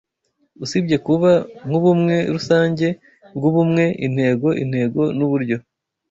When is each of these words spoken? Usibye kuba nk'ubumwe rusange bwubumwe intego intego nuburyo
Usibye 0.63 0.97
kuba 1.07 1.31
nk'ubumwe 1.67 2.15
rusange 2.35 2.87
bwubumwe 3.35 3.83
intego 4.05 4.47
intego 4.63 5.01
nuburyo 5.17 5.57